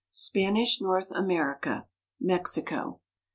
[0.09, 1.85] SPANISH NORTH AMERICA—
[2.29, 3.01] MEXICO.